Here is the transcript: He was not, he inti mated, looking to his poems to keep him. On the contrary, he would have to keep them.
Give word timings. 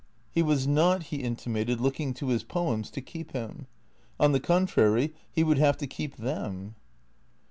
He 0.31 0.41
was 0.41 0.65
not, 0.65 1.03
he 1.03 1.19
inti 1.21 1.45
mated, 1.45 1.79
looking 1.79 2.15
to 2.15 2.29
his 2.29 2.43
poems 2.43 2.89
to 2.89 3.01
keep 3.01 3.33
him. 3.33 3.67
On 4.19 4.31
the 4.31 4.39
contrary, 4.39 5.13
he 5.31 5.43
would 5.43 5.59
have 5.59 5.77
to 5.77 5.85
keep 5.85 6.15
them. 6.15 6.73